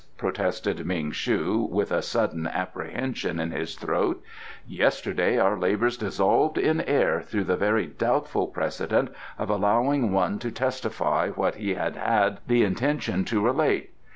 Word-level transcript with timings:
protested 0.17 0.83
Ming 0.83 1.11
shu, 1.11 1.59
with 1.69 1.91
a 1.91 2.01
sudden 2.01 2.47
apprehension 2.47 3.39
in 3.39 3.51
his 3.51 3.75
throat, 3.75 4.19
"yesterday 4.65 5.37
our 5.37 5.55
labours 5.55 5.95
dissolved 5.95 6.57
in 6.57 6.81
air 6.81 7.21
through 7.21 7.43
the 7.43 7.55
very 7.55 7.85
doubtful 7.85 8.47
precedent 8.47 9.09
of 9.37 9.51
allowing 9.51 10.11
one 10.11 10.39
to 10.39 10.49
testify 10.49 11.29
what 11.29 11.53
he 11.53 11.75
had 11.75 11.97
had 11.97 12.39
the 12.47 12.63
intention 12.63 13.23
to 13.25 13.45
relate. 13.45 13.91